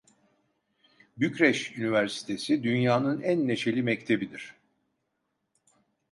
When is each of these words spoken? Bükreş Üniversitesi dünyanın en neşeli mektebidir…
Bükreş 1.17 1.77
Üniversitesi 1.77 2.63
dünyanın 2.63 3.21
en 3.21 3.47
neşeli 3.47 3.83
mektebidir… 3.83 4.55